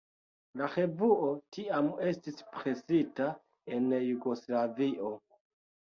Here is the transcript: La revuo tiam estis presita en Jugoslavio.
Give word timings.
La 0.59 0.67
revuo 0.75 1.27
tiam 1.57 1.91
estis 2.11 2.41
presita 2.55 3.29
en 3.77 3.95
Jugoslavio. 3.99 5.13